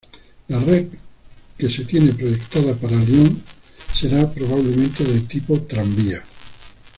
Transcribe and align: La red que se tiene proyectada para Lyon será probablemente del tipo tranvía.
La 0.47 0.57
red 0.59 0.87
que 1.59 1.69
se 1.69 1.85
tiene 1.85 2.11
proyectada 2.13 2.73
para 2.73 2.95
Lyon 2.97 3.39
será 3.93 4.27
probablemente 4.31 5.03
del 5.03 5.27
tipo 5.27 5.61
tranvía. 5.61 6.23